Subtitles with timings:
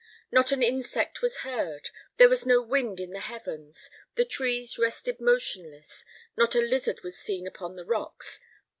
[0.31, 5.21] Not an insect was heard, there was no wind in the heavens, the trees rested
[5.21, 6.03] motionless,
[6.35, 8.39] not a lizard was seen upon the rocks.